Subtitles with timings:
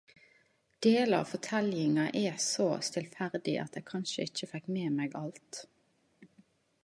[0.79, 5.61] Delar av forteljinga er så stillferdig at eg kanskje ikkje fekk med meg alt.